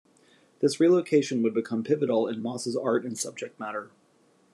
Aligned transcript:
This 0.61 0.79
relocation 0.79 1.43
would 1.43 1.53
become 1.53 1.83
pivotal 1.83 2.25
in 2.27 2.41
Moss' 2.41 2.75
art 2.75 3.05
and 3.05 3.15
subject 3.15 3.59
matter. 3.59 3.91